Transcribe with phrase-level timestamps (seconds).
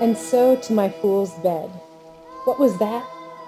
[0.00, 1.68] And so to my fool's bed.
[2.44, 3.04] What was that?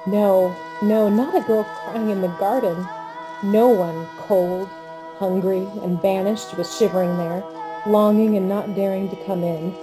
[0.06, 2.86] No, no, not a girl crying in the garden.
[3.42, 4.68] No one, cold,
[5.18, 7.44] hungry, and banished, was shivering there,
[7.86, 9.74] longing and not daring to come in.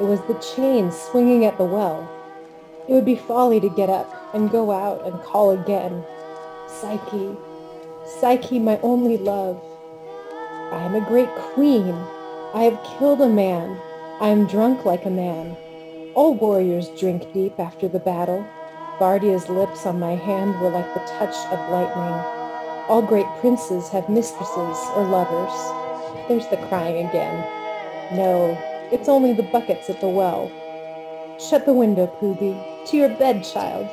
[0.00, 2.08] It was the chain swinging at the well.
[2.88, 6.04] It would be folly to get up and go out and call again.
[6.66, 7.36] Psyche,
[8.04, 9.62] Psyche, my only love.
[10.72, 11.94] I am a great queen.
[12.52, 13.78] I have killed a man.
[14.20, 15.56] I am drunk like a man.
[16.14, 18.46] All warriors drink deep after the battle.
[18.98, 22.14] Bardia's lips on my hand were like the touch of lightning.
[22.86, 26.28] All great princes have mistresses or lovers.
[26.28, 27.40] There's the crying again.
[28.14, 28.58] No,
[28.92, 30.52] it's only the buckets at the well.
[31.40, 32.60] Shut the window, Poobi.
[32.88, 33.88] To your bed, child.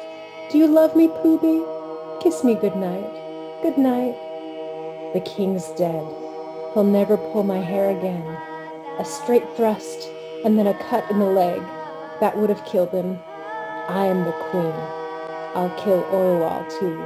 [0.51, 2.21] Do you love me, Poobi?
[2.21, 3.61] Kiss me good night.
[3.61, 4.15] Good night.
[5.13, 6.05] The king's dead.
[6.73, 8.27] He'll never pull my hair again.
[8.99, 10.09] A straight thrust
[10.43, 11.61] and then a cut in the leg.
[12.19, 13.17] That would have killed him.
[13.87, 14.73] I am the queen.
[15.55, 17.01] I'll kill Orual too.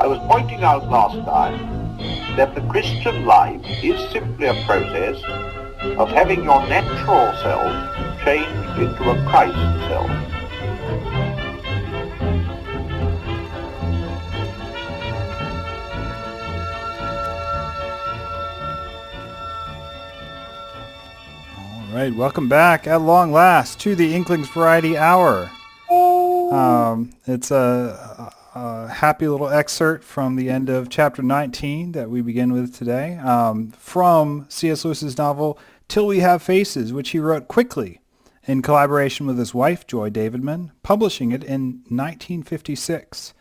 [0.00, 1.96] I was pointing out last time
[2.36, 5.22] that the Christian life is simply a process
[5.98, 9.56] of having your natural self changed into a Christ
[9.88, 10.10] self.
[21.56, 25.50] All right, welcome back at long last to the Inklings Variety Hour.
[25.90, 32.20] Um, it's a, a happy little excerpt from the end of chapter 19 that we
[32.20, 34.84] begin with today um, from C.S.
[34.84, 38.00] Lewis's novel Till We Have Faces, which he wrote quickly
[38.46, 43.34] in collaboration with his wife, Joy Davidman, publishing it in 1956.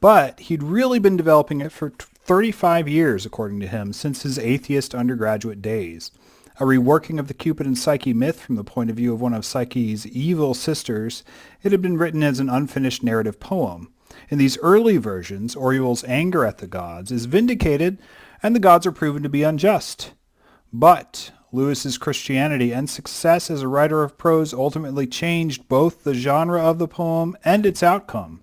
[0.00, 4.94] But he'd really been developing it for 35 years, according to him, since his atheist
[4.94, 6.10] undergraduate days.
[6.60, 9.34] A reworking of the Cupid and Psyche myth from the point of view of one
[9.34, 11.22] of Psyche's evil sisters,
[11.62, 13.92] it had been written as an unfinished narrative poem.
[14.28, 17.98] In these early versions, Orual's anger at the gods is vindicated,
[18.42, 20.12] and the gods are proven to be unjust.
[20.72, 26.60] But Lewis's Christianity and success as a writer of prose ultimately changed both the genre
[26.60, 28.42] of the poem and its outcome.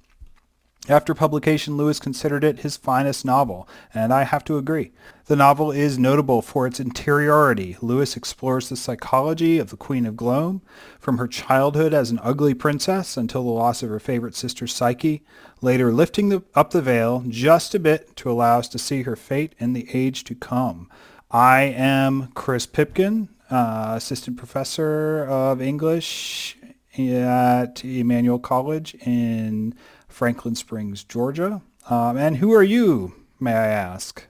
[0.87, 4.91] After publication, Lewis considered it his finest novel, and I have to agree.
[5.25, 7.75] The novel is notable for its interiority.
[7.81, 10.61] Lewis explores the psychology of the Queen of Glome,
[10.99, 15.23] from her childhood as an ugly princess until the loss of her favorite sister Psyche,
[15.59, 19.15] later lifting the, up the veil just a bit to allow us to see her
[19.15, 20.87] fate in the age to come.
[21.31, 26.57] I am Chris Pipkin, uh, assistant professor of English
[26.97, 29.73] at Emmanuel College in
[30.07, 31.61] Franklin Springs, Georgia.
[31.89, 34.25] Um, and who are you, may I ask?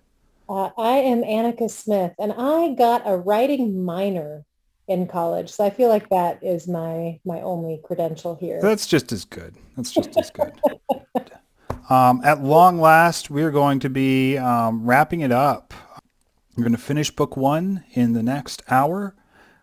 [0.48, 4.46] Uh, I am Annika Smith, and I got a writing minor
[4.88, 8.62] in college, so I feel like that is my my only credential here.
[8.62, 9.56] That's just as good.
[9.76, 10.54] That's just as good.
[11.90, 15.74] um, at long last, we are going to be um, wrapping it up.
[16.56, 19.14] We're going to finish book one in the next hour.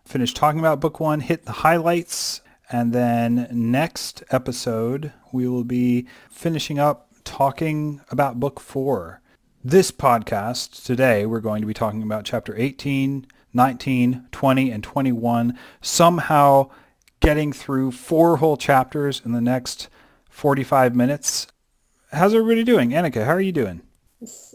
[0.04, 6.06] Finish talking about book one, hit the highlights, and then next episode, we will be
[6.30, 9.22] finishing up talking about book four.
[9.64, 15.58] This podcast today, we're going to be talking about chapter 18, 19, 20, and 21,
[15.80, 16.68] somehow
[17.20, 19.88] getting through four whole chapters in the next
[20.28, 21.46] 45 minutes.
[22.12, 22.90] How's everybody doing?
[22.90, 23.80] Annika, how are you doing?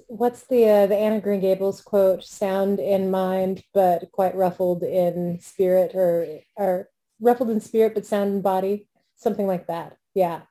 [0.08, 2.24] What's the uh, the Anna Green Gables quote?
[2.24, 8.32] Sound in mind, but quite ruffled in spirit, or or ruffled in spirit but sound
[8.36, 9.98] in body, something like that.
[10.14, 10.42] Yeah,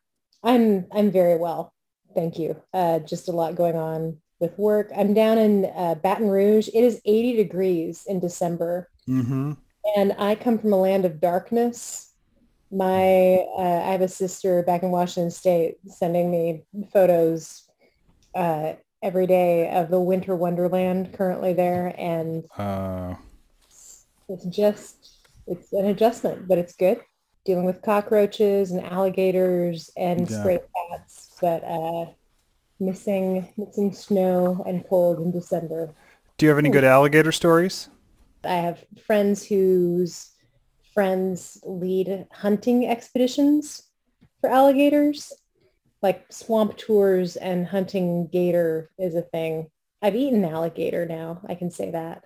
[0.43, 1.73] I'm I'm very well,
[2.15, 2.63] thank you.
[2.75, 4.91] Uh, just a lot going on with work.
[4.95, 6.69] I'm down in uh, Baton Rouge.
[6.69, 9.53] It is 80 degrees in December, Mm-hmm.
[9.97, 12.13] and I come from a land of darkness.
[12.71, 17.63] My uh, I have a sister back in Washington State sending me photos
[18.35, 18.75] uh,
[19.07, 23.15] every day of the winter wonderland currently there, and Uh,
[24.29, 24.97] it's just
[25.47, 27.01] it's an adjustment, but it's good.
[27.45, 30.41] Dealing with cockroaches and alligators and Yeah.
[30.41, 30.59] stray
[30.91, 32.07] cats, but uh,
[32.81, 35.95] missing missing snow and cold in December.
[36.37, 37.89] do you have any good alligator stories?
[38.45, 40.33] I have friends whose
[40.93, 43.83] friends lead hunting expeditions
[44.41, 45.33] for alligators,
[46.03, 49.71] like swamp tours and hunting gator is a thing.
[50.03, 51.41] I've eaten alligator now.
[51.49, 52.25] I can say that.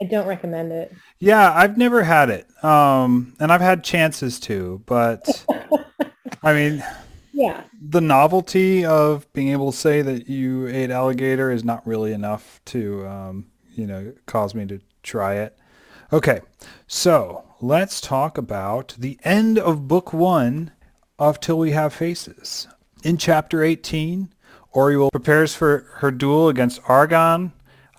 [0.00, 0.92] I don't recommend it.
[1.18, 2.46] Yeah, I've never had it.
[2.64, 5.44] Um, and I've had chances to, but
[6.42, 6.84] I mean,
[7.32, 7.64] Yeah.
[7.80, 12.60] the novelty of being able to say that you ate alligator is not really enough
[12.66, 15.56] to, um, you know, cause me to try it.
[16.12, 16.40] Okay,
[16.86, 20.72] so let's talk about the end of book one
[21.18, 22.68] of Till We Have Faces.
[23.04, 24.32] In chapter 18,
[24.74, 27.52] Orual prepares for her duel against Argan,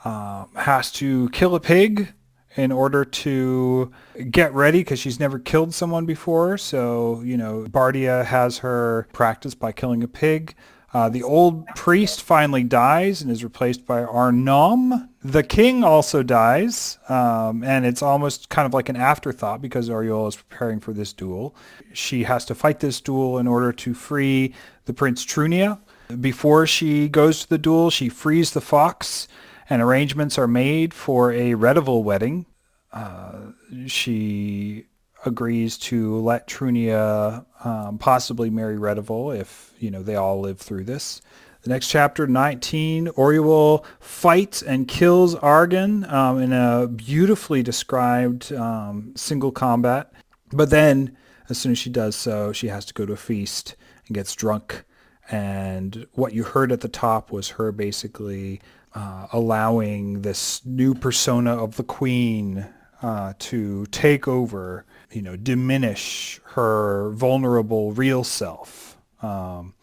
[0.03, 2.13] um, has to kill a pig
[2.55, 3.91] in order to
[4.29, 6.57] get ready because she's never killed someone before.
[6.57, 10.55] So, you know, Bardia has her practice by killing a pig.
[10.91, 15.07] Uh, the old priest finally dies and is replaced by Arnom.
[15.23, 20.27] The king also dies, um, and it's almost kind of like an afterthought because Orual
[20.27, 21.55] is preparing for this duel.
[21.93, 24.55] She has to fight this duel in order to free
[24.85, 25.79] the Prince Trunia.
[26.19, 29.27] Before she goes to the duel, she frees the fox,
[29.69, 32.47] and arrangements are made for a Redival wedding.
[32.91, 33.51] Uh,
[33.85, 34.85] she
[35.25, 40.85] agrees to let Trunia um, possibly marry Redival if you know they all live through
[40.85, 41.21] this.
[41.63, 49.11] The next chapter, 19, Orual fights and kills Argan um, in a beautifully described um,
[49.17, 50.13] single combat.
[50.53, 51.17] But then,
[51.49, 53.75] as soon as she does so, she has to go to a feast
[54.07, 54.85] and gets drunk.
[55.29, 58.61] And what you heard at the top was her basically
[58.95, 62.67] uh, allowing this new persona of the queen
[63.01, 69.73] uh, to take over, you know, diminish her vulnerable real self, um,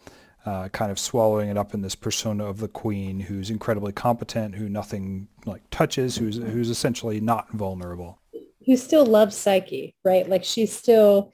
[0.45, 4.55] uh, kind of swallowing it up in this persona of the queen, who's incredibly competent,
[4.55, 8.19] who nothing like touches, who's who's essentially not vulnerable.
[8.65, 10.27] Who still loves Psyche, right?
[10.27, 11.31] Like she's still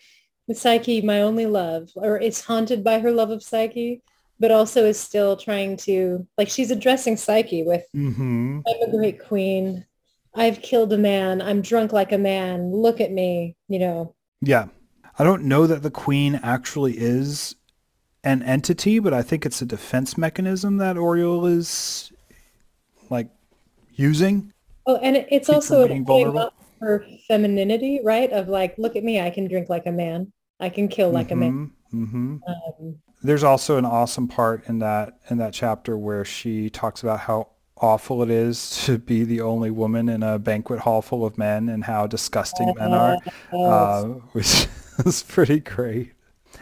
[0.51, 4.01] Psyche, my only love, or is haunted by her love of Psyche,
[4.39, 8.59] but also is still trying to like she's addressing Psyche with Mm-hmm.
[8.67, 9.85] I'm a great queen.
[10.35, 11.41] I've killed a man.
[11.41, 12.71] I'm drunk like a man.
[12.71, 13.55] Look at me.
[13.67, 14.67] You know, Yeah.
[15.19, 17.55] I don't know that the queen actually is
[18.23, 22.11] an entity, but I think it's a defense mechanism that Orual is
[23.11, 23.29] like
[23.95, 24.51] using.
[24.87, 26.39] Oh, and it's also a being point vulnerable.
[26.39, 28.31] about her femininity, right?
[28.31, 30.31] Of like, look at me, I can drink like a man.
[30.59, 31.71] I can kill like a man.
[31.93, 32.37] Mm-hmm.
[32.47, 37.19] Um, There's also an awesome part in that in that chapter where she talks about
[37.19, 37.49] how
[37.83, 41.69] awful it is to be the only woman in a banquet hall full of men
[41.69, 43.17] and how disgusting men are,
[43.51, 44.67] uh, which
[45.05, 46.13] is pretty great.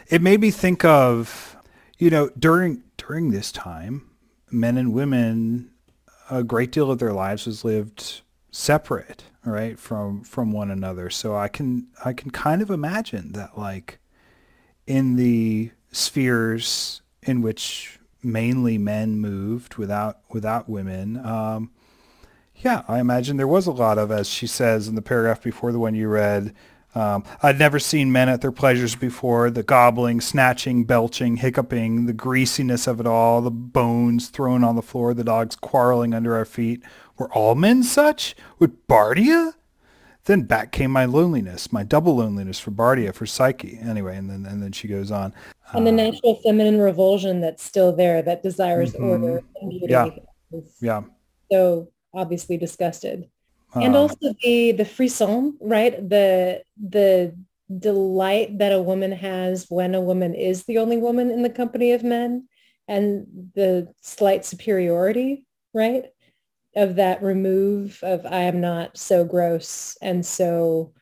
[0.08, 1.56] It made me think of,
[1.98, 4.10] you know, during during this time,
[4.50, 5.70] men and women,
[6.30, 11.08] a great deal of their lives was lived separate, right, from from one another.
[11.08, 13.98] So I can I can kind of imagine that like
[14.86, 21.24] in the spheres in which mainly men moved without without women.
[21.24, 21.70] Um,
[22.56, 25.72] yeah, I imagine there was a lot of, as she says in the paragraph before
[25.72, 26.54] the one you read.
[26.94, 29.50] Um, I'd never seen men at their pleasures before.
[29.50, 34.82] The gobbling, snatching, belching, hiccuping, the greasiness of it all, the bones thrown on the
[34.82, 36.82] floor, the dogs quarreling under our feet.
[37.16, 38.36] Were all men such?
[38.58, 39.54] With Bardia?
[40.24, 43.78] Then back came my loneliness, my double loneliness for Bardia, for Psyche.
[43.82, 45.32] Anyway, and then and then she goes on.
[45.74, 49.08] and the natural feminine revulsion that's still there that desires Mhm.
[49.08, 50.10] order and beauty Yeah.
[50.80, 51.02] Yeah.
[51.50, 53.28] so obviously disgusted.
[53.74, 55.94] and Um, also the the frisson, right?
[56.08, 57.34] The the
[57.78, 61.92] delight that a woman has when a woman is the only woman in the company
[61.92, 62.46] of men
[62.86, 66.04] and the slight superiority, right?
[66.74, 70.92] Of that remove of I am not so gross and so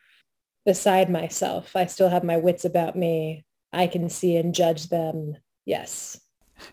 [0.65, 1.75] beside myself.
[1.75, 3.45] I still have my wits about me.
[3.71, 5.37] I can see and judge them.
[5.65, 6.19] Yes.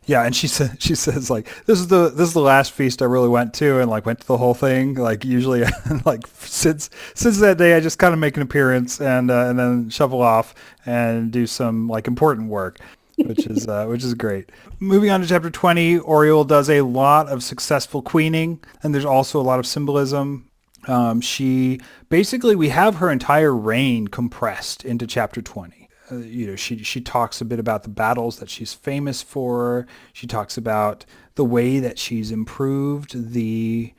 [0.07, 3.02] Yeah, and she said she says like this is the this is the last feast
[3.02, 4.95] I really went to and like went to the whole thing.
[4.95, 5.64] Like usually
[6.05, 9.59] like since since that day I just kind of make an appearance and uh, and
[9.59, 10.55] then shuffle off
[10.87, 12.78] and do some like important work,
[13.27, 14.51] which is uh, which is great.
[14.81, 19.41] Moving on to chapter 20, Orual does a lot of successful queening and there's also
[19.41, 20.51] a lot of symbolism.
[20.87, 25.79] Um, she basically we have her entire reign compressed into chapter 20
[26.11, 29.87] uh, you know, she she talks a bit about the battles that she's famous for.
[30.13, 33.93] She talks about the way that she's improved the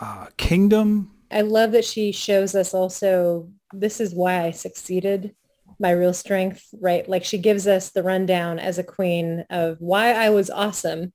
[0.00, 1.12] uh, kingdom.
[1.30, 5.34] I love that she shows us also this is why I succeeded,
[5.78, 7.08] my real strength, right?
[7.08, 11.12] Like she gives us the rundown as a queen of why I was awesome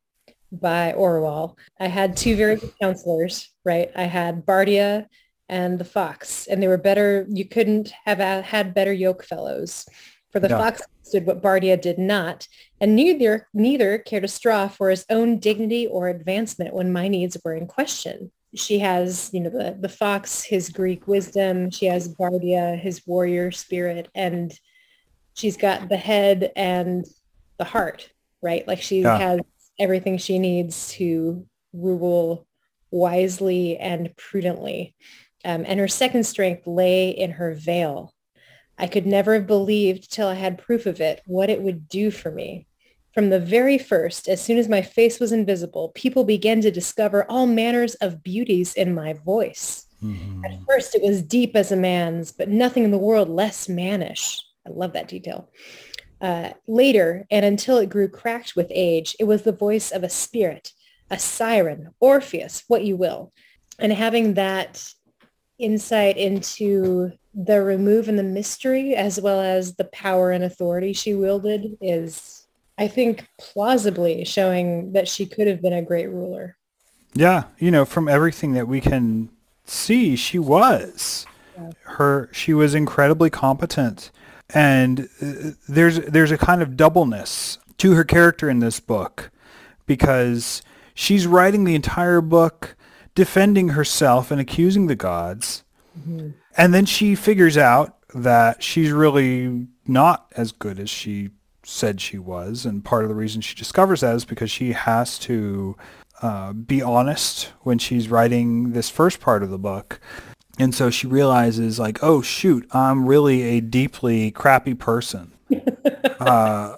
[0.52, 1.58] by Orual.
[1.80, 3.90] I had two very good counselors, right?
[3.96, 5.08] I had Bardia
[5.50, 7.26] and the Fox, and they were better.
[7.30, 9.86] You couldn't have had better yoke fellows.
[10.32, 10.60] For the Yeah.
[10.60, 12.48] Fox did what Bardia did not,
[12.80, 17.38] and neither neither cared a straw for his own dignity or advancement when my needs
[17.44, 18.32] were in question.
[18.56, 21.72] She has, you know, the, the fox, his Greek wisdom.
[21.72, 24.10] She has Bardia, his warrior spirit.
[24.14, 24.54] And
[25.34, 27.06] she's got the head and
[27.58, 28.10] the heart,
[28.42, 28.68] right?
[28.68, 29.18] Like she yeah.
[29.18, 29.40] has
[29.80, 32.46] everything she needs to rule
[32.92, 34.96] wisely and prudently.
[35.46, 38.14] Um, and her second strength lay in her veil.
[38.78, 42.12] I could never have believed till I had proof of it what it would do
[42.12, 42.68] for me.
[43.14, 47.26] From the very first, as soon as my face was invisible, people began to discover
[47.30, 49.86] all manners of beauties in my voice.
[50.02, 50.46] Mm-hmm.
[50.46, 54.40] At first, it was deep as a man's, but nothing in the world less mannish.
[54.66, 55.50] I love that detail.
[56.22, 60.10] Uh, later, and until it grew cracked with age, it was the voice of a
[60.10, 60.72] spirit,
[61.10, 63.34] a siren, Orpheus, what you will.
[63.80, 64.84] And having that
[65.58, 71.16] insight into the remove and the mystery, as well as the power and authority she
[71.16, 72.41] wielded, is
[72.78, 76.58] I think plausibly showing that she could have been a great ruler.
[77.14, 79.30] Yeah, you know, from everything that we can
[79.66, 81.26] see, she was.
[81.58, 81.72] Yeah.
[81.84, 84.12] Her she was incredibly competent
[84.54, 89.32] and uh, there's there's a kind of doubleness to her character in this book
[89.86, 90.62] because
[90.94, 92.76] she's writing the entire book
[93.16, 95.64] defending herself and accusing the gods.
[95.98, 96.30] Mm-hmm.
[96.56, 101.30] And then she figures out that she's really not as good as she
[101.64, 102.66] said she was.
[102.66, 105.76] And part of the reason she discovers that is because she has to
[106.22, 110.00] uh, be honest when she's writing this first part of the book.
[110.60, 115.32] And so she realizes like, oh, shoot, I'm really a deeply crappy person.
[116.20, 116.76] uh,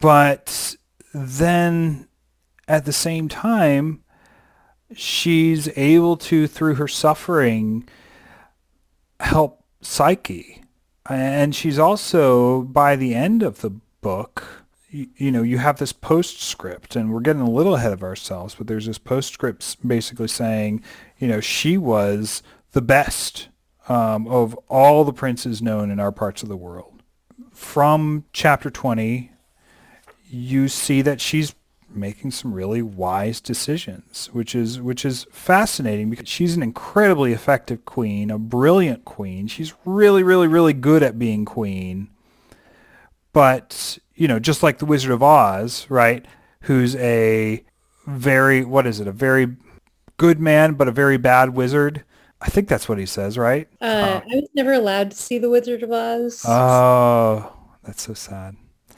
[0.00, 0.76] but
[1.12, 2.08] then
[2.66, 4.02] at the same time,
[4.94, 7.88] she's able to, through her suffering,
[9.20, 10.62] help Psyche.
[11.08, 13.72] And she's also, by the end of the
[14.04, 18.02] book, you, you know, you have this postscript, and we're getting a little ahead of
[18.02, 20.84] ourselves, but there's this postscript basically saying,
[21.18, 22.42] you know, she was
[22.72, 23.48] the best
[23.88, 27.02] um, of all the princes known in our parts of the world.
[27.50, 29.32] From chapter 20,
[30.28, 31.54] you see that she's
[31.88, 37.84] making some really wise decisions, which is which is fascinating because she's an incredibly effective
[37.84, 39.46] queen, a brilliant queen.
[39.46, 42.10] She's really, really, really good at being queen.
[43.34, 46.24] But, you know, just like the Wizard of Oz, right,
[46.62, 47.62] who's a
[48.06, 49.56] very, what is it, a very
[50.16, 52.04] good man, but a very bad wizard.
[52.40, 53.68] I think that's what he says, right?
[53.80, 56.44] Uh, uh, I was never allowed to see the Wizard of Oz.
[56.46, 58.56] Oh, that's so sad.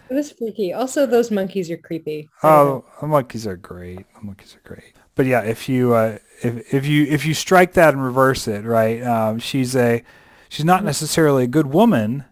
[0.08, 0.72] It was freaky.
[0.72, 2.28] Also, those monkeys are creepy.
[2.42, 4.06] Oh, the monkeys are great.
[4.14, 4.94] The monkeys are great.
[5.16, 8.64] But yeah, if you uh, if if you if you strike that and reverse it,
[8.64, 9.02] right?
[9.02, 10.02] Um, she's a
[10.48, 10.86] she's not mm-hmm.
[10.86, 12.24] necessarily a good woman,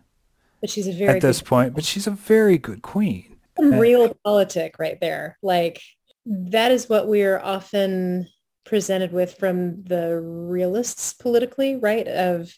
[0.64, 3.37] but she's a very at this point, but she's a very good queen.
[3.59, 5.37] Some real politic right there.
[5.42, 5.83] Like
[6.25, 8.28] that is what we're often
[8.64, 12.09] presented with from the realists politically, right?
[12.09, 12.50] Of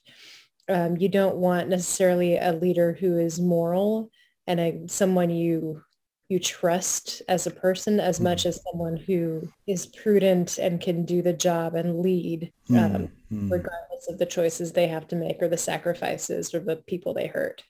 [0.69, 4.13] um, you don't want necessarily a leader who is moral
[4.47, 5.83] and a, someone you
[6.29, 8.51] you trust as a person as much mm-hmm.
[8.51, 13.49] as someone who is prudent and can do the job and lead um, mm-hmm.
[13.49, 17.27] regardless of the choices they have to make or the sacrifices or the people they
[17.27, 17.63] hurt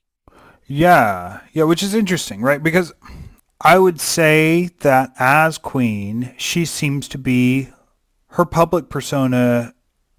[0.66, 2.62] yeah, yeah, which is interesting, right?
[2.62, 2.92] Because
[3.61, 7.68] I would say that as queen, she seems to be
[8.30, 9.75] her public persona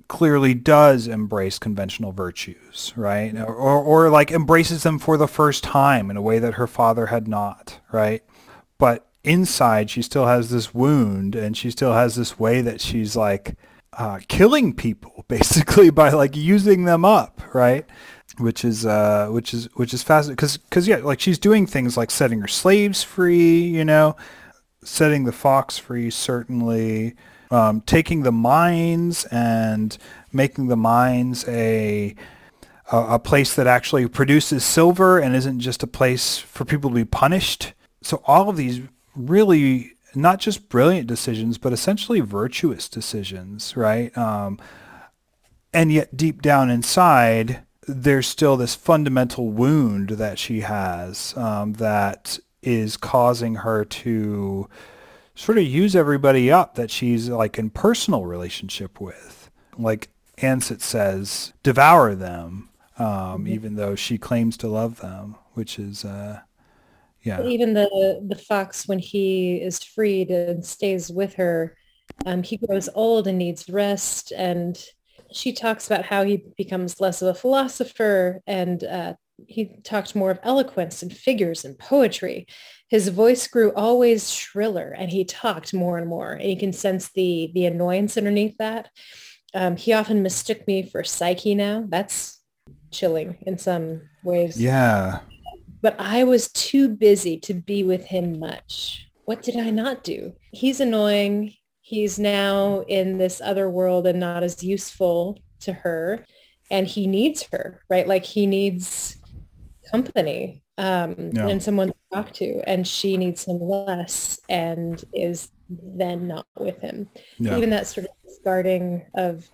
[0.08, 3.36] clearly does embrace conventional virtues, right?
[3.38, 6.68] Or, or, or like embraces them for the first time in a way that her
[6.68, 8.24] father had not, right?
[8.77, 13.16] But inside, she still has this wound, and she still has this way that she's
[13.16, 13.56] like
[13.94, 17.86] uh, killing people, basically by like using them up, right?
[18.38, 21.98] Which is uh, which is which is fascinating because because yeah, like she's doing things
[21.98, 24.15] like setting her slaves free, you know,
[24.84, 27.15] setting the fox free certainly,
[27.51, 29.98] um, taking the mines and
[30.31, 32.15] making the mines a,
[32.91, 36.96] a a place that actually produces silver and isn't just a place for people to
[36.96, 37.74] be punished.
[38.01, 38.81] So all of these
[39.15, 44.15] really not just brilliant decisions, but essentially virtuous decisions, right?
[44.17, 44.60] Um,
[45.74, 52.38] and yet deep down inside there's still this fundamental wound that she has um, that
[52.62, 54.67] is causing her to
[55.36, 59.50] sort of use everybody up that she's like in personal relationship with.
[59.77, 63.48] Like Ansit says, devour them, um, mm-hmm.
[63.48, 66.41] even though she claims to love them, which is, uh,
[67.24, 67.44] yeah.
[67.44, 71.75] Even the the fox, when he is freed and stays with her,
[72.25, 74.82] um, he grows old and needs rest and
[75.31, 79.13] she talks about how he becomes less of a philosopher and uh,
[79.48, 82.48] he talked more of eloquence and figures and poetry.
[82.89, 86.31] His voice grew always shriller and he talked more and more.
[86.31, 88.89] And you can sense the the annoyance underneath that.
[89.53, 91.86] Um, he often mistook me for Psyche now.
[91.88, 92.41] That's
[92.91, 94.62] chilling in some ways.
[94.62, 95.19] Yeah.
[95.81, 99.07] But I was too busy to be with him much.
[99.25, 100.34] What did I not do?
[100.51, 101.53] He's annoying.
[101.88, 106.25] He's now in this other world and not as useful to her.
[106.70, 108.06] And he needs her, right?
[108.06, 109.15] Like he needs
[109.89, 111.48] company um, yeah.
[111.48, 112.62] and someone to talk to.
[112.67, 117.08] And she needs him less and is then not with him.
[117.39, 117.56] Yeah.
[117.56, 119.50] Even that sort of discarding of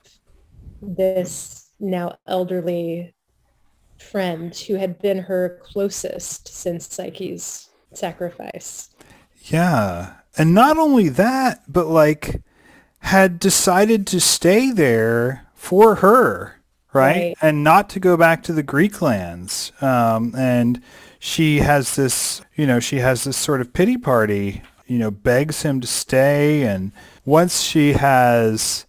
[0.81, 3.13] this now elderly
[3.99, 8.89] friend who had been her closest since Psyche's sacrifice.
[9.43, 10.15] Yeah.
[10.37, 12.41] And not only that, but like
[12.99, 16.61] had decided to stay there for her,
[16.93, 17.15] right?
[17.15, 17.35] right.
[17.41, 19.71] And not to go back to the Greek lands.
[19.81, 20.81] Um, and
[21.19, 25.61] she has this, you know, she has this sort of pity party, you know, begs
[25.61, 26.63] him to stay.
[26.63, 26.91] And
[27.25, 28.85] once she has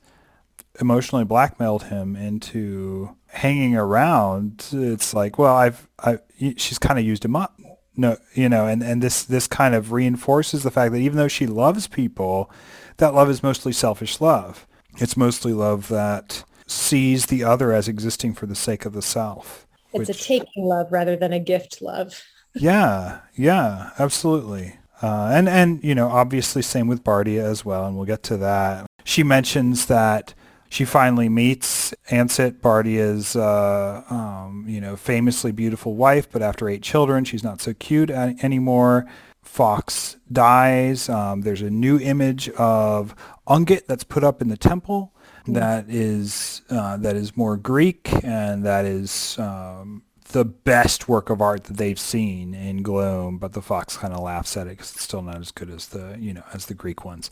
[0.81, 6.19] emotionally blackmailed him into hanging around, it's like, well, I've, I,
[6.57, 7.59] she's kind of used him up.
[7.97, 11.29] No, you know, and, and this, this kind of reinforces the fact that even though
[11.29, 12.51] she loves people,
[12.97, 14.67] that love is mostly selfish love.
[14.99, 19.67] It's mostly love that sees the other as existing for the sake of the self.
[19.93, 22.21] It's which, a taking love rather than a gift love.
[22.55, 24.79] yeah, yeah, absolutely.
[25.03, 28.37] Uh, and, and, you know, obviously same with Bardia as well, and we'll get to
[28.39, 28.87] that.
[29.05, 30.35] She mentions that
[30.75, 36.83] she finally meets Ansit, Bardia's, uh, um, you know, famously beautiful wife, but after eight
[36.83, 39.07] children, she's not so cute anymore.
[39.41, 41.09] Fox dies.
[41.09, 43.15] Um, there's a new image of
[43.47, 45.15] Ungit that's put up in the temple
[45.47, 50.03] that is uh, that is more Greek and that is um,
[50.33, 53.39] the best work of art that they've seen in Glome.
[53.39, 55.87] But the Fox kind of laughs at it because it's still not as good as
[55.89, 57.31] the you know as the Greek ones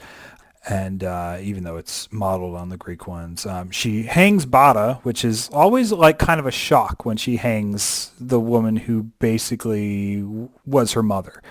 [0.69, 5.25] and uh, even though it's modeled on the Greek ones, um, she hangs Batta, which
[5.25, 10.23] is always like kind of a shock when she hangs the woman who basically
[10.65, 11.43] was her mother.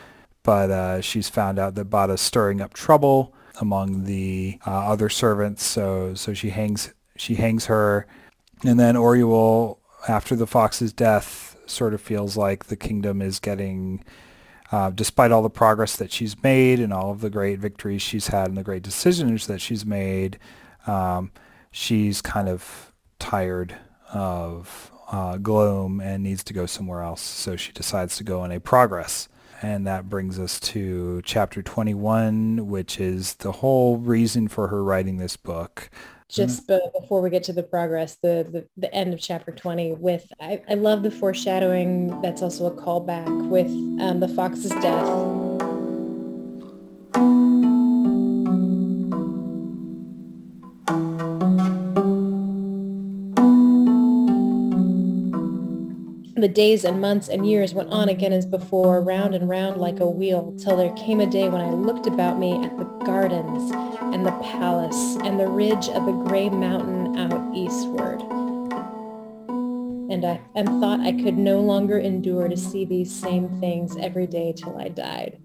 [0.43, 5.63] But uh, she's found out that Batta's stirring up trouble among the uh, other servants,
[5.63, 8.07] so so she hangs she hangs her,
[8.63, 14.03] and then Orual, after the fox's death, sort of feels like the kingdom is getting
[14.71, 18.27] uh, despite all the progress that she's made and all of the great victories she's
[18.27, 20.39] had and the great decisions that she's made,
[20.87, 21.31] um,
[21.71, 23.75] she's kind of tired
[24.13, 27.21] of uh, Glome and needs to go somewhere else.
[27.21, 29.27] So she decides to go on a progress.
[29.61, 35.17] And that brings us to chapter 21, which is the whole reason for her writing
[35.17, 35.89] this book
[36.31, 36.99] just mm-hmm.
[36.99, 40.61] before we get to the progress, the, the, the end of chapter 20 with, I,
[40.69, 42.21] I love the foreshadowing.
[42.21, 43.67] That's also a callback with
[44.01, 45.07] um, the fox's death.
[56.41, 59.99] The days and months and years went on again as before, round and round like
[59.99, 63.71] a wheel, till there came a day when I looked about me at the gardens
[63.71, 68.21] and the palace and the ridge of the gray mountain out eastward.
[70.11, 74.25] And I and thought I could no longer endure to see these same things every
[74.25, 75.37] day till I died.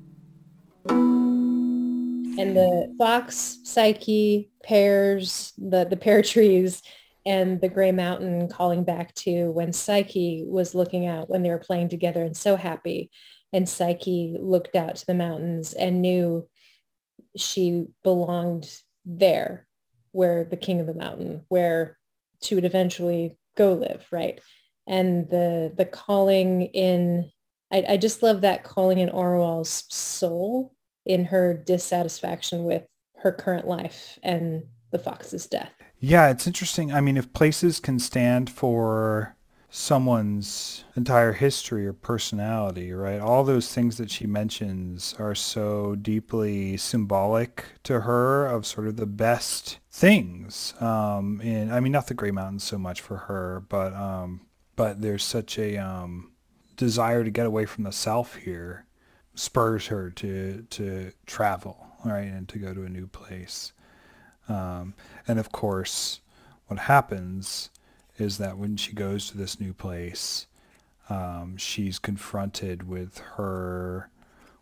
[0.89, 6.81] And the fox, Psyche, pears, the, the pear trees,
[7.27, 11.59] and the gray mountain calling back to when Psyche was looking out when they were
[11.59, 13.11] playing together and so happy.
[13.53, 16.49] And Psyche looked out to the mountains and knew
[17.37, 18.71] she belonged
[19.05, 19.67] there
[20.13, 21.99] where the king of the mountain, where
[22.43, 24.41] she would eventually go live, right?
[24.87, 27.31] And the the calling in,
[27.73, 32.85] I, I just love that calling in Orual's soul in her dissatisfaction with
[33.19, 34.63] her current life and
[34.93, 35.76] the fox's death.
[35.99, 36.93] Yeah, it's interesting.
[36.93, 39.35] I mean, if places can stand for
[39.71, 43.21] someone's entire history or personality, right?
[43.21, 48.97] All those things that she mentions are so deeply symbolic to her of sort of
[48.97, 50.75] the best things.
[50.81, 54.43] Um, and I mean, not the Grey Mountains so much for her, but um,
[54.77, 56.33] but there's such a um,
[56.77, 58.87] desire to get away from the self here
[59.35, 63.73] spurs her to to travel, right, and to go to a new place.
[64.49, 64.95] Um,
[65.27, 66.21] and of course,
[66.67, 67.71] what happens
[68.19, 70.47] is that when she goes to this new place,
[71.09, 74.11] um, she's confronted with her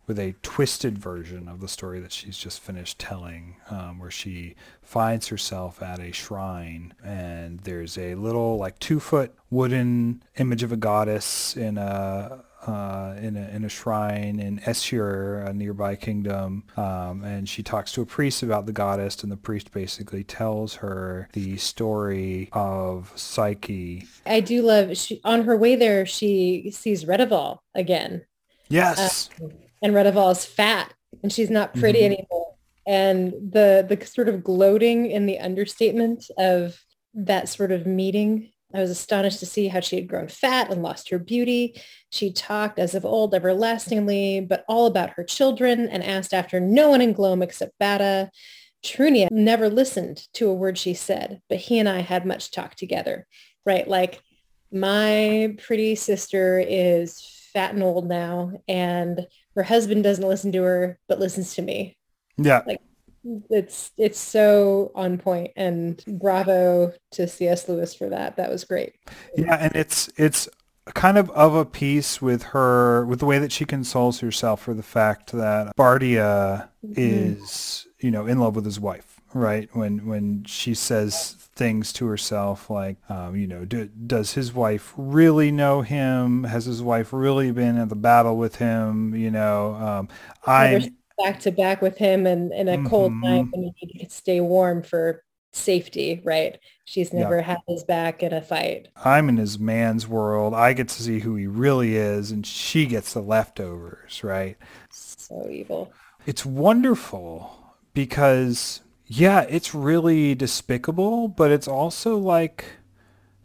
[0.07, 4.55] with a twisted version of the story that she's just finished telling, um, where she
[4.81, 10.71] finds herself at a shrine and there's a little like two foot wooden image of
[10.71, 16.63] a goddess in a uh, in, a, in a shrine in Essur, a nearby kingdom,
[16.77, 20.75] um, and she talks to a priest about the goddess, and the priest basically tells
[20.75, 24.05] her the story of Psyche.
[24.25, 28.25] I do love, she, on her way there, she sees Redival again.
[28.67, 29.29] Yes.
[29.41, 29.47] Uh,
[29.81, 32.13] and Redival is fat, and she's not pretty mm-hmm.
[32.13, 32.55] anymore.
[32.87, 36.79] And the the sort of gloating in the understatement of
[37.15, 40.83] that sort of meeting I was astonished to see how she had grown fat and
[40.83, 41.81] lost her beauty.
[42.11, 46.89] She talked as of old everlastingly, but all about her children and asked after no
[46.89, 48.29] one in Glome except Batta.
[48.83, 52.75] Trunia never listened to a word she said, but he and I had much talk
[52.75, 53.25] together,
[53.65, 53.87] right?
[53.87, 54.21] Like
[54.71, 57.19] my pretty sister is
[57.53, 61.97] fat and old now and her husband doesn't listen to her, but listens to me.
[62.37, 62.61] Yeah.
[62.67, 62.81] Like
[63.49, 68.35] it's it's so on point and bravo to cs lewis for that.
[68.37, 68.95] That was great.
[69.35, 70.47] Yeah and it's it's
[70.93, 74.73] kind of of a piece with her with the way that she consoles herself for
[74.73, 76.93] the fact that bardia mm-hmm.
[76.95, 79.69] is you know in love with his wife right?
[79.73, 84.93] When when she says things to herself like um, you know do, does his wife
[84.97, 86.45] really know him?
[86.45, 89.13] Has his wife really been in the battle with him?
[89.13, 90.09] You know um,
[90.47, 92.87] i back to back with him and in a mm-hmm.
[92.87, 96.59] cold night when you need to stay warm for safety, right?
[96.83, 98.89] She's never had his back in a fight.
[99.03, 100.53] I'm in his man's world.
[100.53, 104.57] I get to see who he really is, and she gets the leftovers, right?
[104.91, 105.91] So evil.
[106.25, 112.65] It's wonderful because, yeah, it's really despicable, but it's also like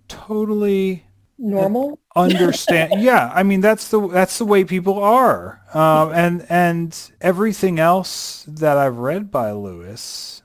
[0.08, 1.06] totally
[1.40, 1.98] normal?
[2.16, 5.62] Understand yeah i mean that's the that's the way people are.
[5.72, 10.42] Um, and and everything else that i've read by lewis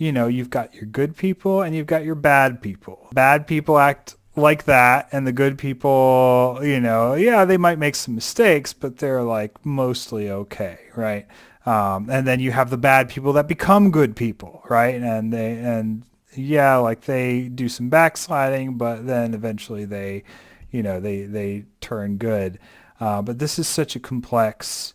[0.00, 3.08] you know you've got your good people and you've got your bad people.
[3.12, 7.94] Bad people act like that and the good people you know yeah they might make
[7.94, 11.26] some mistakes but they're like mostly okay right?
[11.66, 14.94] Um, and then you have the bad people that become good people right?
[14.94, 20.24] And they and yeah, like they do some backsliding, but then eventually they,
[20.70, 22.58] you know, they they turn good.
[23.00, 24.94] Uh, but this is such a complex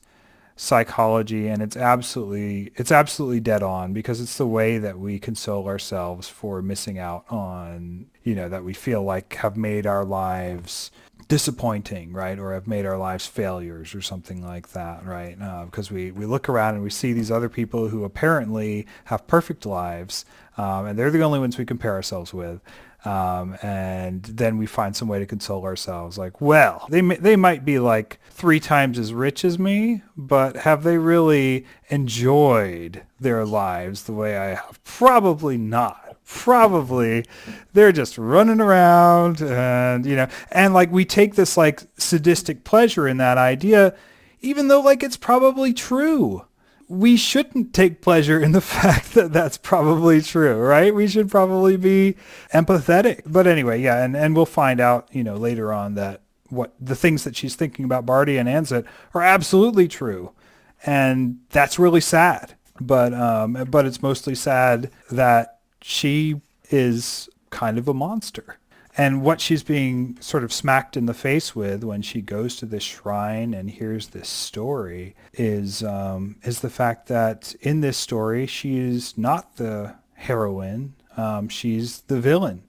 [0.55, 5.67] psychology, and it's absolutely it's absolutely dead on because it's the way that we console
[5.67, 10.91] ourselves for missing out on, you know, that we feel like have made our lives
[11.27, 12.37] disappointing, right?
[12.37, 15.37] Or have made our lives failures or something like that, right?
[15.41, 19.25] Uh, because we, we look around and we see these other people who apparently have
[19.25, 20.25] perfect lives,
[20.57, 22.61] um, and they're the only ones we compare ourselves with.
[23.03, 26.17] Um, and then we find some way to console ourselves.
[26.17, 30.83] Like, well, they they might be like three times as rich as me, but have
[30.83, 34.83] they really enjoyed their lives the way I have?
[34.83, 37.23] Probably not probably
[37.73, 43.07] they're just running around and you know and like we take this like sadistic pleasure
[43.07, 43.93] in that idea
[44.41, 46.43] even though like it's probably true
[46.87, 50.93] we shouldn't take pleasure in the fact that that's probably true right?
[50.93, 52.15] We should probably be
[52.53, 53.21] empathetic.
[53.25, 56.95] But anyway yeah and and we'll find out you know later on that what the
[56.95, 60.31] things that she's thinking about Bardia and Ansit are absolutely true.
[60.85, 62.55] And that's really sad.
[62.79, 68.57] But um but it's mostly sad that she is kind of a monster.
[68.97, 72.65] And what she's being sort of smacked in the face with when she goes to
[72.65, 78.45] this shrine and hears this story is um, is the fact that in this story
[78.45, 82.63] she is not the heroine, um, she's the villain,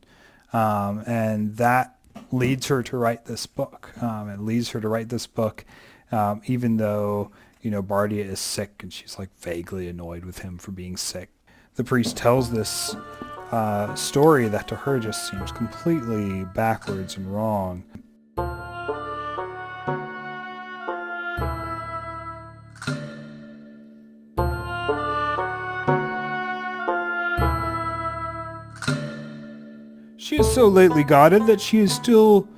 [0.53, 1.97] um, and that
[2.33, 3.93] leads her to write this book.
[4.03, 5.65] Um, it leads her to write this book,
[6.11, 7.31] um, even though
[7.63, 11.31] you know Bardia is sick and she's like vaguely annoyed with him for being sick
[11.77, 12.97] the priest tells this
[13.53, 17.85] uh, story that to her just seems completely backwards and wrong.
[30.19, 32.49] She is so lately godded that she is still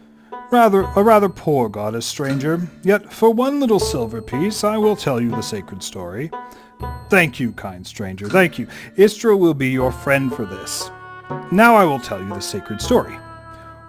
[0.50, 2.66] rather a rather poor goddess, stranger.
[2.82, 6.30] Yet for one little silver piece I will tell you the sacred story.
[7.10, 8.66] Thank you, kind stranger, thank you.
[8.96, 10.90] Istra will be your friend for this.
[11.50, 13.16] Now I will tell you the sacred story.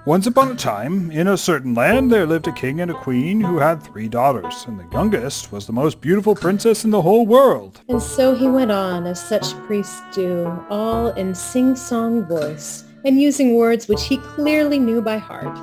[0.06, 3.42] Once upon a time, in a certain land, there lived a king and a queen
[3.42, 7.26] who had three daughters, and the youngest was the most beautiful princess in the whole
[7.26, 7.82] world.
[7.90, 13.56] And so he went on, as such priests do, all in sing-song voice, and using
[13.56, 15.60] words which he clearly knew by heart.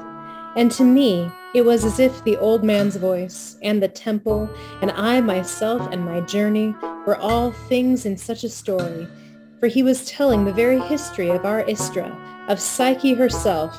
[0.56, 4.46] And to me, It was as if the old man's voice and the temple
[4.82, 6.74] and I myself and my journey
[7.06, 9.08] were all things in such a story,
[9.58, 12.14] for he was telling the very history of our Istra,
[12.50, 13.74] of Psyche herself,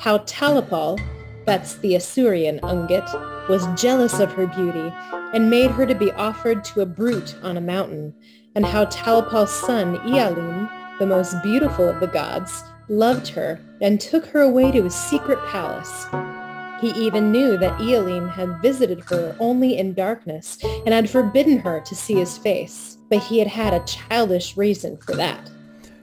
[0.00, 1.00] how Talapal,
[1.46, 4.92] that's the Assyrian Ungit, was jealous of her beauty
[5.32, 8.12] and made her to be offered to a brute on a mountain,
[8.54, 14.26] and how Talapal's son Ialim, the most beautiful of the gods, loved her and took
[14.26, 16.06] her away to his secret palace.
[16.84, 21.80] He even knew that Ialim had visited her only in darkness and had forbidden her
[21.80, 25.50] to see his face, but he had had a childish reason for that.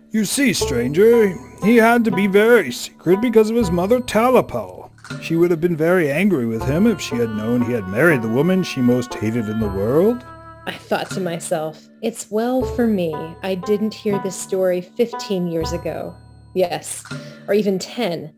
[0.10, 4.89] You see, stranger, he had to be very secret because of his mother Talapal.
[5.22, 8.24] She would have been very angry with him if she had known he had married
[8.24, 10.26] the woman she most hated in the world.
[10.65, 13.13] I thought to myself, it's well for me
[13.44, 16.15] I didn't hear this story 15 years ago.
[16.56, 17.04] Yes,
[17.48, 18.34] or even 10.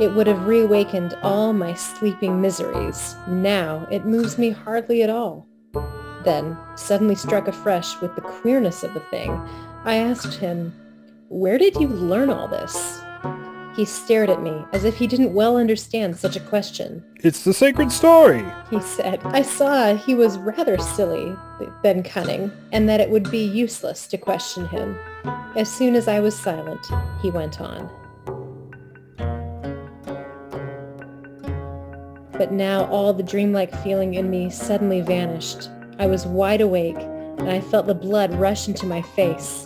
[0.00, 3.16] It would have reawakened all my sleeping miseries.
[3.28, 5.46] Now it moves me hardly at all.
[6.24, 9.30] Then, suddenly struck afresh with the queerness of the thing,
[9.84, 10.72] I asked him,
[11.28, 13.02] where did you learn all this?
[13.76, 17.04] He stared at me as if he didn't well understand such a question.
[17.24, 19.20] It's the sacred story, he said.
[19.24, 21.34] I saw he was rather silly
[21.82, 24.96] than cunning, and that it would be useless to question him.
[25.56, 26.86] As soon as I was silent,
[27.20, 27.90] he went on.
[32.36, 35.68] But now all the dreamlike feeling in me suddenly vanished.
[35.98, 39.64] I was wide awake, and I felt the blood rush into my face.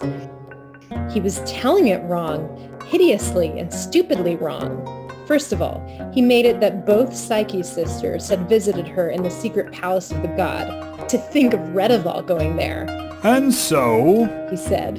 [1.10, 5.10] He was telling it wrong, hideously and stupidly wrong.
[5.26, 9.30] First of all, he made it that both Psyche's sisters had visited her in the
[9.30, 11.08] secret palace of the god.
[11.08, 12.86] To think of Redival going there.
[13.22, 14.98] And so, he said,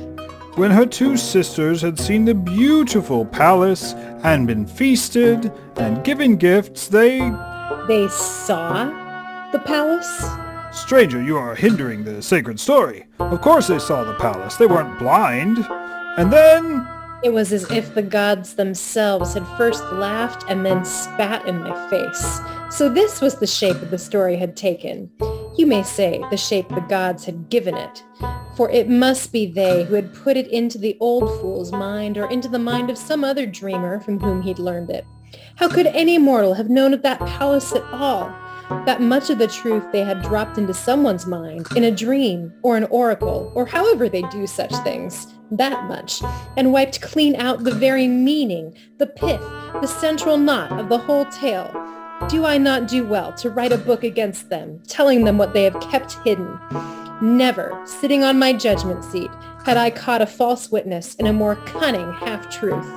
[0.55, 6.87] when her two sisters had seen the beautiful palace and been feasted and given gifts,
[6.87, 7.19] they...
[7.89, 8.85] They saw
[9.51, 10.23] the palace?
[10.71, 13.07] Stranger, you are hindering the sacred story.
[13.19, 14.57] Of course they saw the palace.
[14.57, 15.57] They weren't blind.
[16.15, 16.87] And then
[17.23, 21.89] it was as if the gods themselves had first laughed and then spat in my
[21.89, 22.39] face.
[22.69, 25.09] So this was the shape the story had taken.
[25.57, 28.03] You may say the shape the gods had given it.
[28.55, 32.29] For it must be they who had put it into the old fool's mind or
[32.29, 35.05] into the mind of some other dreamer from whom he'd learned it.
[35.59, 38.33] How could any mortal have known of that palace at all?
[38.85, 42.77] That much of the truth they had dropped into someone's mind, in a dream, or
[42.77, 46.21] an oracle, or however they do such things, that much,
[46.55, 49.41] and wiped clean out the very meaning, the pith,
[49.81, 51.69] the central knot of the whole tale.
[52.29, 55.65] Do I not do well to write a book against them, telling them what they
[55.65, 56.57] have kept hidden?
[57.21, 59.29] Never, sitting on my judgment seat,
[59.65, 62.87] had I caught a false witness in a more cunning half-truth.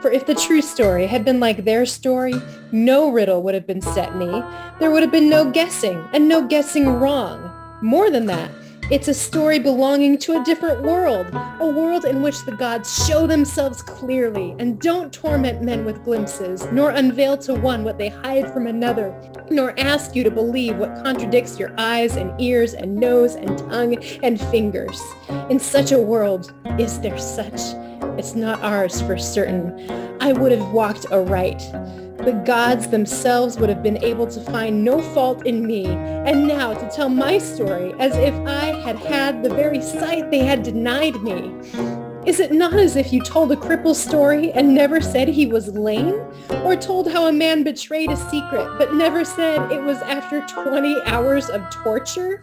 [0.00, 2.32] For if the true story had been like their story,
[2.72, 4.42] no riddle would have been set me.
[4.78, 7.52] There would have been no guessing, and no guessing wrong.
[7.82, 8.50] More than that,
[8.90, 11.26] it's a story belonging to a different world,
[11.60, 16.66] a world in which the gods show themselves clearly and don't torment men with glimpses,
[16.72, 19.14] nor unveil to one what they hide from another,
[19.50, 24.02] nor ask you to believe what contradicts your eyes and ears and nose and tongue
[24.22, 25.00] and fingers.
[25.50, 27.60] In such a world, is there such?
[28.18, 29.90] It's not ours for certain.
[30.20, 31.62] I would have walked aright
[32.24, 36.74] the gods themselves would have been able to find no fault in me, and now
[36.74, 41.22] to tell my story as if I had had the very sight they had denied
[41.22, 41.50] me.
[42.26, 45.68] Is it not as if you told a cripple's story and never said he was
[45.68, 46.20] lame?
[46.62, 51.00] Or told how a man betrayed a secret but never said it was after 20
[51.06, 52.42] hours of torture?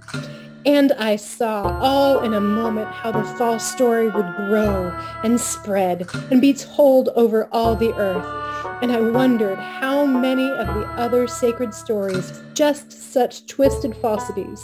[0.68, 4.92] And I saw all in a moment how the false story would grow
[5.24, 8.48] and spread and be told over all the earth
[8.82, 14.64] and I wondered how many of the other sacred stories just such twisted falsities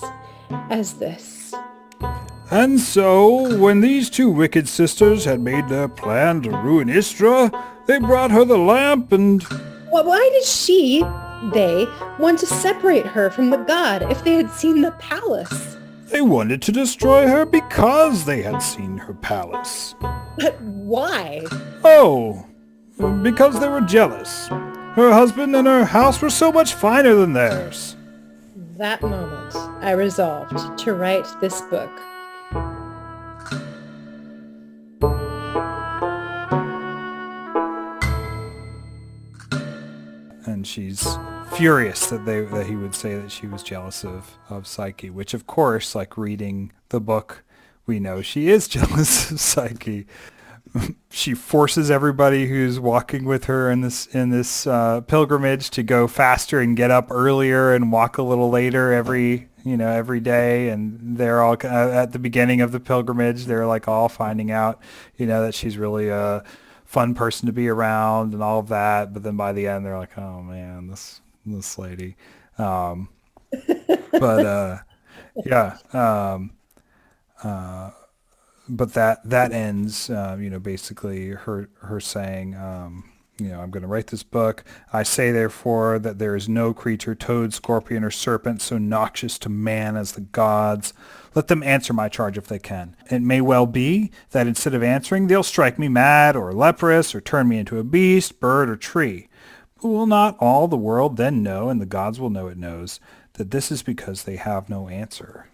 [0.69, 1.53] as this.
[2.51, 7.51] And so, when these two wicked sisters had made their plan to ruin Istra,
[7.87, 9.43] they brought her the lamp and...
[9.91, 10.99] Well, why did she,
[11.51, 11.87] they,
[12.19, 15.77] want to separate her from the god if they had seen the palace?
[16.13, 19.95] They wanted to destroy her because they had seen her palace.
[20.37, 21.41] But why?
[21.83, 22.45] Oh,
[23.23, 24.47] because they were jealous.
[24.47, 27.97] Her husband and her house were so much finer than theirs.
[28.77, 31.89] That moment, I resolved to write this book.
[40.63, 41.05] She's
[41.55, 45.33] furious that they that he would say that she was jealous of, of Psyche, which
[45.33, 47.43] of course, like reading the book,
[47.85, 50.07] we know she is jealous of Psyche.
[51.11, 56.07] she forces everybody who's walking with her in this in this uh, pilgrimage to go
[56.07, 60.69] faster and get up earlier and walk a little later every you know every day
[60.69, 64.81] and they're all uh, at the beginning of the pilgrimage they're like all finding out
[65.17, 66.43] you know that she's really a
[66.93, 69.97] fun person to be around and all of that but then by the end they're
[69.97, 72.15] like oh man this this lady
[72.57, 73.09] um,
[74.11, 74.77] but uh,
[75.45, 76.51] yeah um,
[77.43, 77.89] uh,
[78.67, 83.71] but that that ends, uh, you know, basically her her saying, um, you know, I'm
[83.71, 84.63] going to write this book.
[84.91, 89.49] I say, therefore, that there is no creature, toad, scorpion, or serpent, so noxious to
[89.49, 90.93] man as the gods.
[91.35, 92.95] Let them answer my charge if they can.
[93.09, 97.21] It may well be that instead of answering, they'll strike me mad or leprous or
[97.21, 99.29] turn me into a beast, bird, or tree.
[99.81, 102.99] Will not all the world then know, and the gods will know it knows,
[103.33, 105.47] that this is because they have no answer?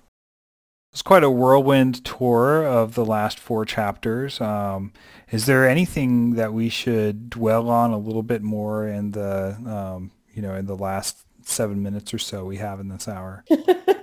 [0.91, 4.41] It's quite a whirlwind tour of the last four chapters.
[4.41, 4.91] Um,
[5.31, 10.11] is there anything that we should dwell on a little bit more in the, um,
[10.33, 13.43] you know, in the last seven minutes or so we have in this hour?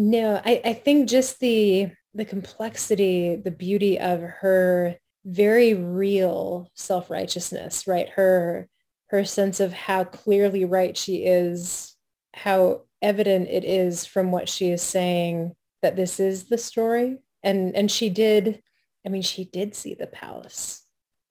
[0.00, 7.86] no, I, I think just the the complexity, the beauty of her very real self-righteousness,
[7.86, 8.08] right?
[8.08, 8.66] Her
[9.08, 11.94] her sense of how clearly right she is,
[12.32, 17.18] how evident it is from what she is saying that this is the story.
[17.42, 18.62] And and she did,
[19.04, 20.82] I mean, she did see the palace.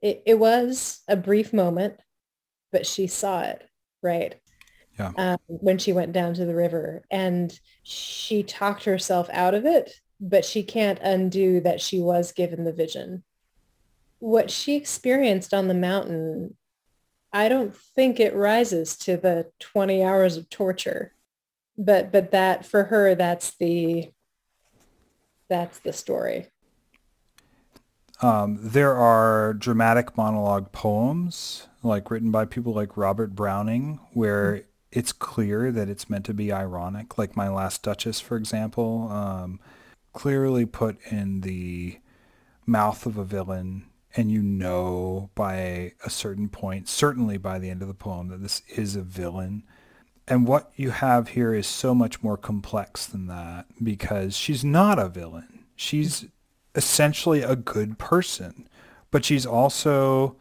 [0.01, 1.95] It, it was a brief moment,
[2.71, 3.67] but she saw it,
[4.03, 4.35] right?
[4.99, 5.11] Yeah.
[5.17, 9.91] Um, when she went down to the river and she talked herself out of it,
[10.19, 13.23] but she can't undo that she was given the vision.
[14.19, 16.57] What she experienced on the mountain,
[17.31, 21.13] I don't think it rises to the 20 hours of torture
[21.79, 24.11] but but that for her that's the
[25.47, 26.47] that's the story
[28.21, 34.68] um, there are dramatic monologue poems like written by people like robert browning where mm-hmm.
[34.91, 39.59] It's clear that it's meant to be ironic like my last duchess for example um,
[40.13, 41.97] clearly put in the
[42.65, 47.81] mouth of a villain and you know by a certain point certainly by the end
[47.81, 49.63] of the poem that this is a villain
[50.29, 54.99] and what you have here is so much more complex than that because she's not
[54.99, 55.65] a villain.
[55.75, 56.27] She's
[56.75, 58.69] essentially a good person,
[59.09, 60.35] but she's also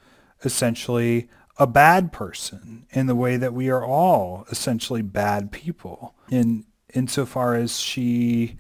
[0.45, 6.65] essentially a bad person in the way that we are all essentially bad people in
[6.95, 8.57] insofar as she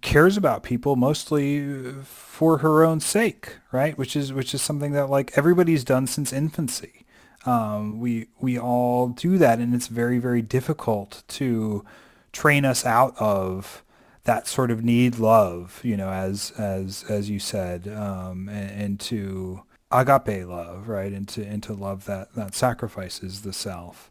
[0.00, 3.96] cares about people mostly for her own sake, right?
[3.96, 7.04] Which is which is something that like everybody's done since infancy.
[7.46, 11.84] Um, we we all do that, and it's very very difficult to
[12.32, 13.84] train us out of
[14.24, 19.00] that sort of need love, you know, as as as you said, um, and, and
[19.00, 24.10] to agape love, right, into into love that that sacrifices the self.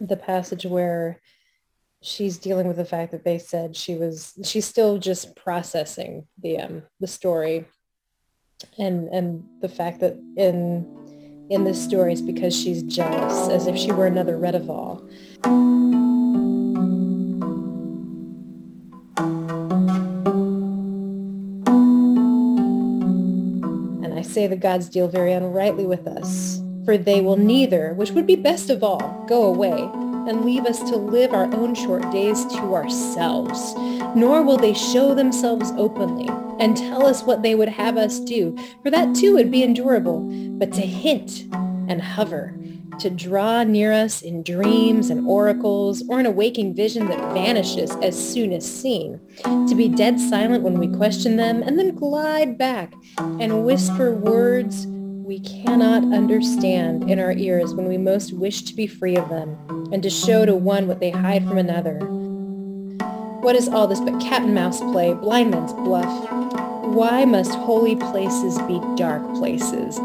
[0.00, 1.20] The passage where
[2.02, 6.58] she's dealing with the fact that they said she was she's still just processing the
[6.58, 7.64] um the story
[8.78, 10.84] and and the fact that in
[11.50, 15.06] in this story is because she's jealous, as if she were another Redival.
[24.32, 28.36] Say the gods deal very unrightly with us, for they will neither, which would be
[28.36, 29.90] best of all, go away
[30.28, 33.74] and leave us to live our own short days to ourselves,
[34.14, 36.28] nor will they show themselves openly
[36.60, 40.20] and tell us what they would have us do, for that too would be endurable,
[40.58, 41.44] but to hint
[41.88, 42.54] and hover,
[42.98, 47.90] to draw near us in dreams and oracles, or in a waking vision that vanishes
[47.96, 52.58] as soon as seen, to be dead silent when we question them, and then glide
[52.58, 58.74] back and whisper words we cannot understand in our ears when we most wish to
[58.74, 59.56] be free of them,
[59.92, 61.98] and to show to one what they hide from another.
[63.40, 66.30] What is all this but cat and mouse play, blind man's bluff?
[66.84, 69.98] Why must holy places be dark places?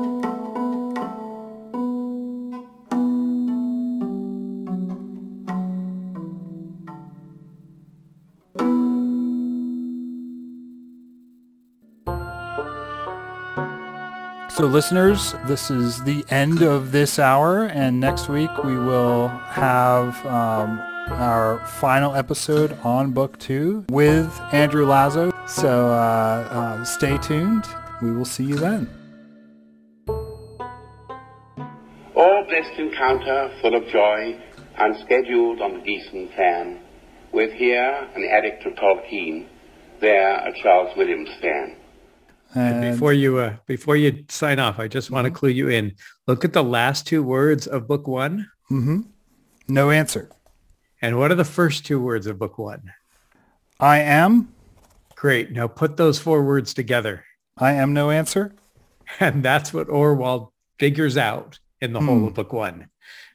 [14.57, 20.15] So, listeners, this is the end of this hour, and next week we will have
[20.25, 20.79] um,
[21.11, 25.31] our final episode on book two with Andrew Lazo.
[25.45, 27.65] So, uh, uh, stay tuned.
[28.01, 28.89] We will see you then.
[32.15, 34.41] All blessed encounter full of joy,
[34.79, 36.79] unscheduled on the Gießen plan,
[37.31, 39.45] with here an addict of Tolkien,
[40.01, 41.75] there a Charles Williams fan.
[42.57, 45.93] And before you uh, before you sign off, I just want to clue you in.
[46.27, 49.01] Look at the last two words of book one, hmm
[49.67, 50.29] no answer.
[51.01, 52.91] and what are the first two words of book one?
[53.79, 54.53] I am.
[55.15, 55.51] Great.
[55.51, 57.25] Now put those four words together,
[57.57, 58.55] I am no answer.
[59.19, 62.25] and that's what Orual figures out in the whole Hmm.
[62.27, 62.89] of book one.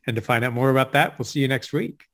[0.07, 2.05] And to find out more about that, we'll see you next week.